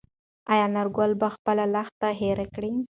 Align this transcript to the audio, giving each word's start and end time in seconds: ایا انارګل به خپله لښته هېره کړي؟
ایا 0.51 0.63
انارګل 0.67 1.11
به 1.19 1.27
خپله 1.35 1.63
لښته 1.73 2.07
هېره 2.19 2.45
کړي؟ 2.55 2.71